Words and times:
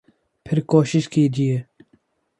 پھر 0.45 0.59
کوشش 0.61 1.09
کیجئے 1.09 1.61